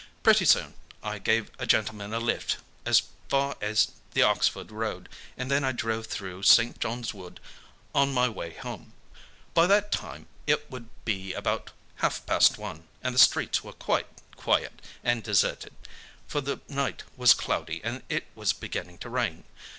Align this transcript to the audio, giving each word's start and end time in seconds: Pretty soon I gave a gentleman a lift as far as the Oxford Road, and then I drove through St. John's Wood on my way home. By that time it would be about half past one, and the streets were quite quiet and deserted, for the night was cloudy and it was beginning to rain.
Pretty 0.23 0.45
soon 0.45 0.73
I 1.03 1.19
gave 1.19 1.51
a 1.59 1.67
gentleman 1.67 2.11
a 2.11 2.19
lift 2.19 2.57
as 2.87 3.03
far 3.29 3.55
as 3.61 3.91
the 4.15 4.23
Oxford 4.23 4.71
Road, 4.71 5.07
and 5.37 5.51
then 5.51 5.63
I 5.63 5.73
drove 5.73 6.07
through 6.07 6.41
St. 6.41 6.79
John's 6.79 7.13
Wood 7.13 7.39
on 7.93 8.11
my 8.11 8.27
way 8.27 8.55
home. 8.55 8.93
By 9.53 9.67
that 9.67 9.91
time 9.91 10.27
it 10.47 10.71
would 10.71 10.89
be 11.05 11.33
about 11.33 11.69
half 11.97 12.25
past 12.25 12.57
one, 12.57 12.87
and 13.03 13.13
the 13.13 13.19
streets 13.19 13.63
were 13.63 13.73
quite 13.73 14.07
quiet 14.35 14.81
and 15.03 15.21
deserted, 15.21 15.73
for 16.25 16.41
the 16.41 16.61
night 16.67 17.03
was 17.15 17.35
cloudy 17.35 17.79
and 17.83 18.01
it 18.09 18.25
was 18.33 18.53
beginning 18.53 18.97
to 19.05 19.09
rain. 19.11 19.43